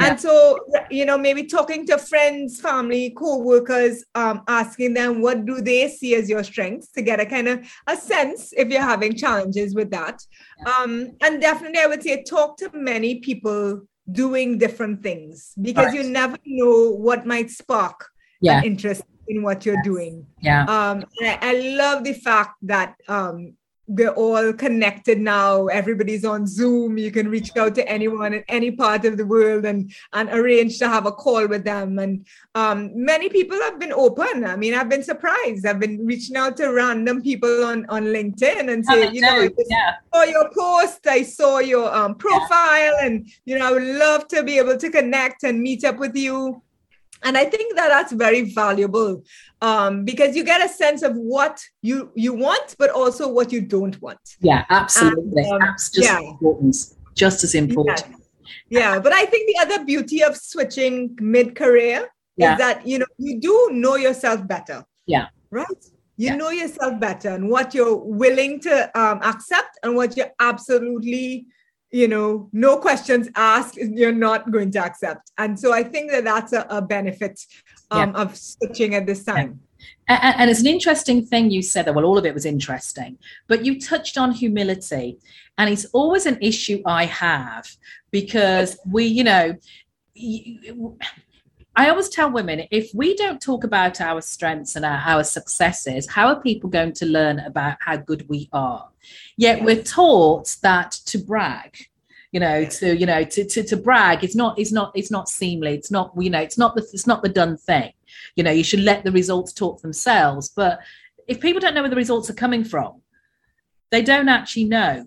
[0.00, 0.10] Yeah.
[0.10, 0.58] And so,
[0.90, 6.16] you know, maybe talking to friends, family, co-workers, um, asking them what do they see
[6.16, 9.90] as your strengths to get a kind of a sense if you're having challenges with
[9.92, 10.20] that.
[10.58, 10.72] Yeah.
[10.72, 15.94] Um, and definitely, I would say talk to many people doing different things because right.
[15.94, 18.08] you never know what might spark
[18.40, 18.58] yeah.
[18.58, 19.84] an interest in what you're yes.
[19.84, 20.26] doing.
[20.40, 20.62] Yeah.
[20.64, 23.54] Um, I, I, love the fact that um,
[23.86, 25.66] we're all connected now.
[25.66, 26.96] Everybody's on Zoom.
[26.96, 30.78] You can reach out to anyone in any part of the world and and arrange
[30.78, 31.98] to have a call with them.
[31.98, 34.44] And um, many people have been open.
[34.44, 35.66] I mean, I've been surprised.
[35.66, 39.96] I've been reaching out to random people on on LinkedIn and say, you know, yeah.
[40.12, 43.06] I saw your post, I saw your um, profile, yeah.
[43.06, 46.16] and you know, I would love to be able to connect and meet up with
[46.16, 46.62] you
[47.24, 49.22] and i think that that's very valuable
[49.62, 53.60] um, because you get a sense of what you you want but also what you
[53.60, 56.20] don't want yeah absolutely and, um, that's just yeah.
[56.20, 56.76] important
[57.14, 58.04] just as important
[58.68, 58.80] yeah.
[58.94, 58.98] yeah.
[59.00, 62.52] but i think the other beauty of switching mid-career yeah.
[62.52, 65.66] is that you know you do know yourself better yeah right
[66.16, 66.36] you yeah.
[66.36, 71.46] know yourself better and what you're willing to um, accept and what you're absolutely
[71.94, 75.30] you know, no questions asked, you're not going to accept.
[75.38, 77.40] And so I think that that's a, a benefit
[77.92, 78.20] um, yeah.
[78.20, 79.60] of switching at this time.
[80.08, 80.18] Yeah.
[80.20, 83.16] And, and, it's an interesting thing you said that, well, all of it was interesting,
[83.46, 85.18] but you touched on humility.
[85.56, 87.64] And it's always an issue I have
[88.10, 89.54] because we, you know,
[91.76, 96.08] I always tell women if we don't talk about our strengths and our, our successes,
[96.08, 98.88] how are people going to learn about how good we are?
[99.36, 101.76] Yet we're taught that to brag,
[102.30, 105.28] you know, to you know, to, to to brag is not is not it's not
[105.28, 105.74] seemly.
[105.74, 107.92] It's not you know, it's not the it's not the done thing.
[108.36, 110.48] You know, you should let the results talk themselves.
[110.48, 110.78] But
[111.26, 113.02] if people don't know where the results are coming from,
[113.90, 115.06] they don't actually know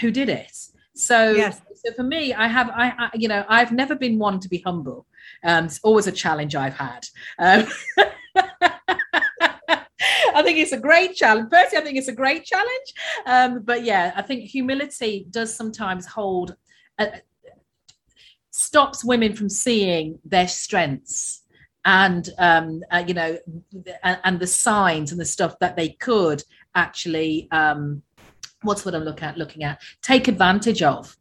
[0.00, 0.56] who did it.
[0.94, 1.60] So, yes.
[1.74, 4.58] so for me, I have, I, I, you know, I've never been one to be
[4.58, 5.06] humble.
[5.44, 7.06] Um, it's always a challenge I've had.
[7.38, 7.66] Um,
[10.34, 11.50] I think it's a great challenge.
[11.50, 12.94] Personally, I think it's a great challenge.
[13.24, 16.56] Um, but yeah, I think humility does sometimes hold,
[16.98, 17.06] uh,
[18.50, 21.42] stops women from seeing their strengths
[21.86, 23.38] and um, uh, you know,
[24.02, 26.42] and, and, the signs and the stuff that they could
[26.74, 28.02] actually, um,
[28.62, 29.38] what's what I'm looking at?
[29.38, 31.15] Looking at take advantage of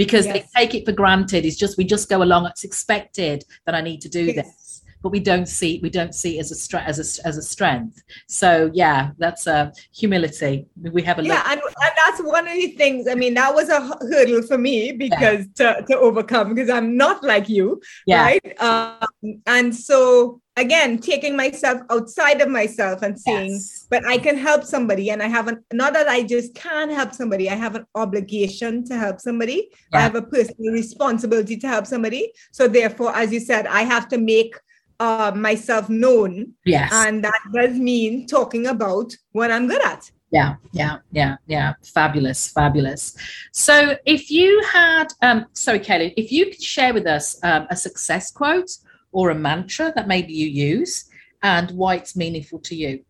[0.00, 0.34] because yes.
[0.34, 1.44] they take it for granted.
[1.44, 2.46] It's just we just go along.
[2.46, 4.34] It's expected that I need to do yes.
[4.34, 7.36] this but we don't see we don't see it as a stre- as a as
[7.36, 8.02] a strength.
[8.26, 10.66] So yeah, that's a humility.
[10.80, 13.08] We have a yeah, and, and that's one of the things.
[13.08, 15.74] I mean, that was a hurdle for me because yeah.
[15.74, 18.22] to to overcome because I'm not like you, yeah.
[18.22, 18.60] right?
[18.60, 23.86] Um, and so again taking myself outside of myself and saying yes.
[23.88, 27.14] but i can help somebody and i have an not that i just can help
[27.14, 29.98] somebody i have an obligation to help somebody yeah.
[29.98, 34.08] i have a personal responsibility to help somebody so therefore as you said i have
[34.08, 34.54] to make
[35.00, 36.52] uh, myself known.
[36.64, 36.92] Yes.
[36.92, 40.10] And that does mean talking about what I'm good at.
[40.30, 41.72] Yeah, yeah, yeah, yeah.
[41.82, 43.16] Fabulous, fabulous.
[43.52, 47.74] So, if you had, um, sorry, Kelly, if you could share with us um, a
[47.74, 48.70] success quote
[49.10, 51.06] or a mantra that maybe you use
[51.42, 53.04] and why it's meaningful to you.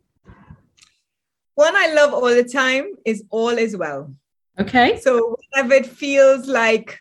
[1.57, 4.15] One I love all the time is all is well.
[4.59, 4.99] Okay.
[5.01, 7.01] So, whenever it feels like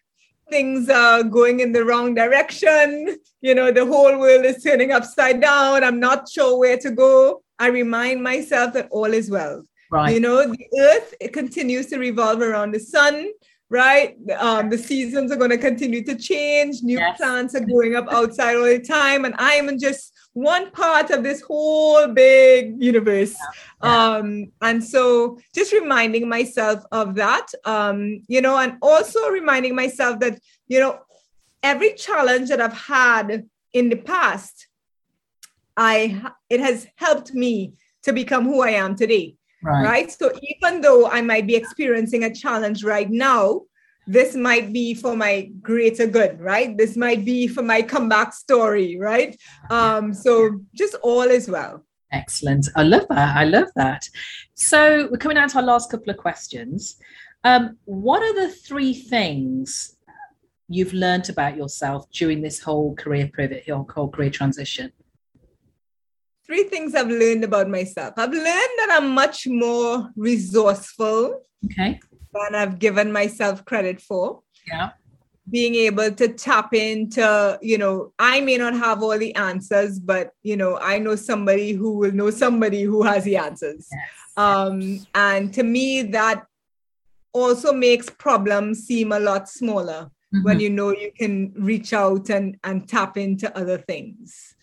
[0.50, 3.18] things are going in the wrong direction.
[3.42, 5.84] You know, the whole world is turning upside down.
[5.84, 7.42] I'm not sure where to go.
[7.58, 9.64] I remind myself that all is well.
[9.92, 10.14] Right.
[10.14, 13.30] You know, the earth it continues to revolve around the sun,
[13.70, 14.16] right?
[14.38, 16.84] Um, the seasons are going to continue to change.
[16.84, 17.18] New yes.
[17.18, 19.26] plants are growing up outside all the time.
[19.26, 23.36] And I am just one part of this whole big universe.
[23.84, 24.18] Yeah.
[24.18, 30.20] Um, and so just reminding myself of that, um, you know, and also reminding myself
[30.20, 31.00] that, you know,
[31.64, 34.68] every challenge that I've had in the past,
[35.76, 39.36] I it has helped me to become who I am today.
[39.62, 39.84] Right.
[39.84, 40.12] right.
[40.12, 43.62] So even though I might be experiencing a challenge right now,
[44.10, 46.76] this might be for my greater good, right?
[46.76, 49.40] This might be for my comeback story, right?
[49.70, 51.86] Um, so just all is well.
[52.12, 52.68] Excellent.
[52.76, 53.38] I love that.
[53.38, 54.10] I love that.
[54.56, 56.96] So we're coming down to our last couple of questions.
[57.44, 59.96] Um, what are the three things
[60.68, 64.92] you've learned about yourself during this whole career pivot, whole career transition?
[66.48, 68.16] Three things I've learned about myself.
[68.18, 68.46] I've learned
[68.80, 71.44] that I'm much more resourceful.
[71.66, 72.00] Okay
[72.34, 74.42] than I've given myself credit for.
[74.68, 74.92] Yeah.
[75.50, 80.32] Being able to tap into, you know, I may not have all the answers, but
[80.44, 83.88] you know, I know somebody who will know somebody who has the answers.
[83.92, 84.10] Yes.
[84.38, 86.46] Um, and to me, that
[87.34, 90.44] also makes problems seem a lot smaller mm-hmm.
[90.44, 94.56] when you know you can reach out and, and tap into other things.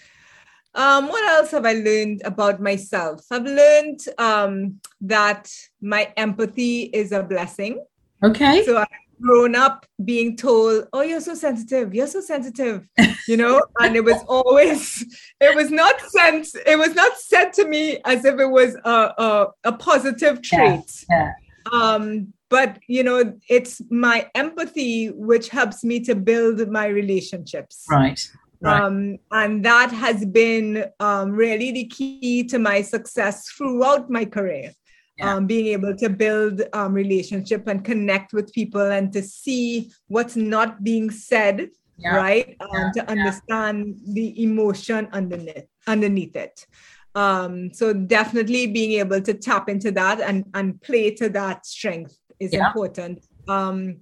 [0.77, 3.25] Um, what else have I learned about myself?
[3.31, 7.83] I've learned um, that my empathy is a blessing.
[8.23, 8.63] Okay.
[8.65, 8.87] So I've
[9.21, 11.95] grown up being told, "Oh, you're so sensitive.
[11.95, 12.87] You're so sensitive,"
[13.27, 15.03] you know, and it was always,
[15.41, 19.15] it was not sent, it was not said to me as if it was a
[19.19, 21.05] a, a positive trait.
[21.09, 21.33] Yeah.
[21.73, 21.81] yeah.
[21.81, 27.85] Um, but you know, it's my empathy which helps me to build my relationships.
[27.91, 28.21] Right.
[28.61, 28.81] Right.
[28.81, 34.73] Um, and that has been um, really the key to my success throughout my career.
[35.19, 35.35] Yeah.
[35.35, 40.37] Um, being able to build um, relationship and connect with people and to see what's
[40.37, 42.17] not being said, yeah.
[42.17, 42.55] right?
[42.61, 42.91] Um, yeah.
[42.97, 46.67] To understand the emotion underneath underneath it.
[47.15, 52.15] Um, so definitely being able to tap into that and and play to that strength
[52.39, 53.25] is important.
[53.49, 54.01] Um,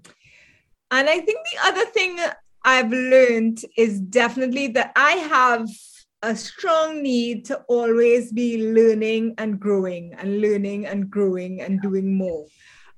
[0.90, 2.18] and I think the other thing
[2.64, 5.68] I've learned is definitely that I have
[6.22, 12.16] a strong need to always be learning and growing and learning and growing and doing
[12.16, 12.46] more.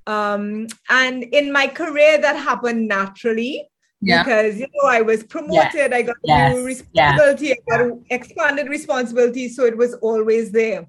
[0.06, 3.68] Um, and in my career, that happened naturally.
[4.00, 4.22] Yeah.
[4.22, 5.92] Because you know I was promoted, yes.
[5.92, 6.54] I got yes.
[6.54, 7.58] new responsibility, yes.
[7.72, 10.86] I got expanded responsibility, so it was always there.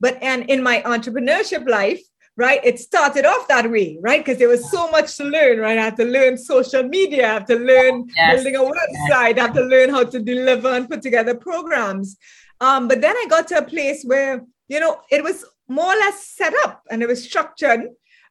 [0.00, 2.02] But and in my entrepreneurship life,
[2.40, 2.60] right?
[2.64, 4.24] It started off that way, right?
[4.24, 5.76] Because there was so much to learn, right?
[5.76, 8.32] I had to learn social media, I have to learn yes.
[8.32, 12.16] building a website, I have to learn how to deliver and put together programs.
[12.58, 15.98] Um, but then I got to a place where, you know, it was more or
[16.04, 17.82] less set up and it was structured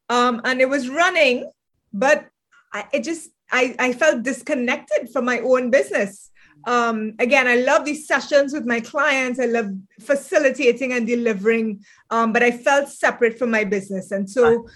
[0.08, 1.48] um, and it was running,
[1.92, 2.26] but
[2.72, 6.32] I, it just, I, I felt disconnected from my own business
[6.66, 9.40] um, again, I love these sessions with my clients.
[9.40, 14.10] I love facilitating and delivering, um, but I felt separate from my business.
[14.10, 14.66] And so,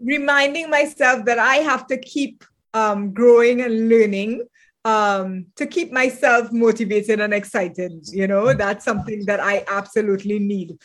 [0.00, 4.42] reminding myself that I have to keep um, growing and learning
[4.84, 8.08] um, to keep myself motivated and excited.
[8.08, 10.76] You know, that's something that I absolutely need.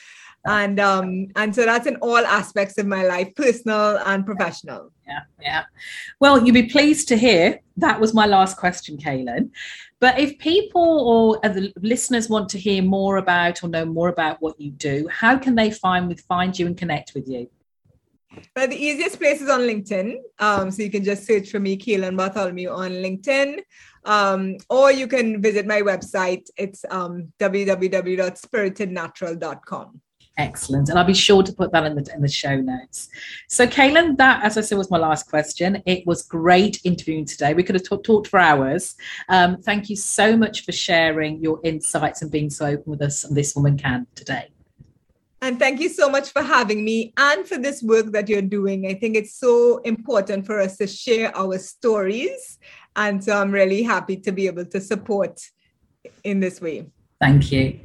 [0.45, 4.93] And um, and so that's in all aspects of my life, personal and professional.
[5.05, 5.64] Yeah, yeah.
[6.22, 9.49] Well, you'd be pleased to hear that was my last question, Kaylin.
[9.99, 14.39] But if people or the listeners want to hear more about or know more about
[14.41, 17.49] what you do, how can they find with find you and connect with you?
[18.53, 20.17] But the easiest place is on LinkedIn.
[20.37, 23.61] Um, so you can just search for me, Kaylin Bartholomew, on LinkedIn.
[24.05, 26.47] Um, or you can visit my website.
[26.57, 30.01] It's um, www.spiritednatural.com.
[30.38, 30.89] Excellent.
[30.89, 33.09] And I'll be sure to put that in the in the show notes.
[33.47, 35.81] So, Kaylin, that, as I said, was my last question.
[35.88, 37.55] It was great interviewing today.
[37.55, 38.95] We could have t- talked for hours.
[39.29, 43.25] Um, thank you so much for sharing your insights and being so open with us
[43.25, 44.49] on This Woman Can today.
[45.41, 48.88] And thank you so much for having me and for this work that you're doing.
[48.88, 52.59] I think it's so important for us to share our stories.
[52.95, 55.39] And so I'm really happy to be able to support
[56.23, 56.88] in this way.
[57.19, 57.79] Thank you.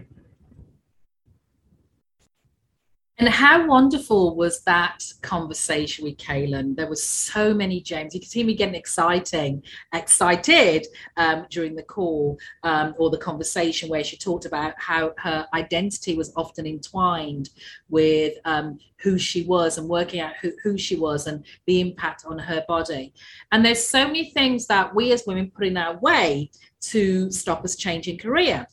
[3.19, 6.75] And how wonderful was that conversation with Kaylin?
[6.75, 8.15] There was so many gems.
[8.15, 10.87] You could see me getting exciting, excited
[11.19, 16.17] um, during the call um, or the conversation where she talked about how her identity
[16.17, 17.51] was often entwined
[17.91, 22.25] with um, who she was and working out who, who she was and the impact
[22.27, 23.13] on her body.
[23.53, 26.51] And there's so many things that we as women put in our way
[26.81, 28.67] to stop us changing career.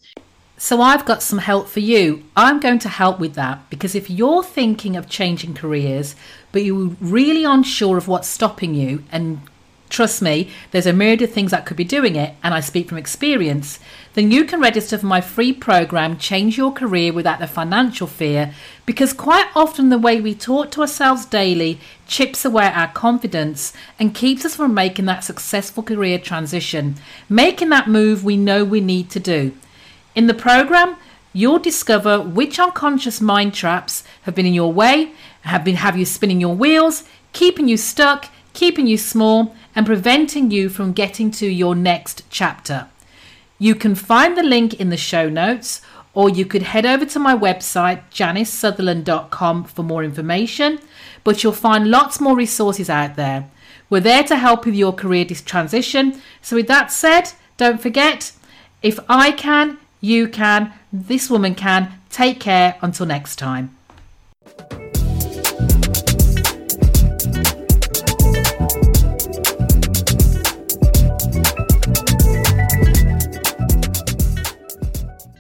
[0.62, 2.26] So I've got some help for you.
[2.36, 6.18] I'm going to help with that because if you're thinking of changing careers,
[6.52, 9.40] but you're really unsure of what's stopping you, and
[9.88, 12.90] trust me, there's a myriad of things that could be doing it, and I speak
[12.90, 13.80] from experience,
[14.16, 18.54] then you can register for my free program, Change Your Career Without the Financial Fear,
[18.86, 23.72] because quite often the way we talk to ourselves daily chips away at our confidence
[23.98, 26.96] and keeps us from making that successful career transition,
[27.30, 29.54] making that move we know we need to do.
[30.20, 30.98] In the program,
[31.32, 35.14] you'll discover which unconscious mind traps have been in your way,
[35.44, 40.52] have been have you spinning your wheels, keeping you stuck, keeping you small, and preventing
[40.52, 42.88] you from getting to your next chapter.
[43.60, 45.82] You can find the link in the show notes,
[46.14, 50.80] or you could head over to my website, janicesutherland.com, for more information.
[51.24, 53.50] But you'll find lots more resources out there.
[53.90, 56.22] We're there to help with your career transition.
[56.42, 58.34] So, with that said, don't forget
[58.82, 61.94] if I can, you can, this woman can.
[62.10, 63.76] Take care until next time.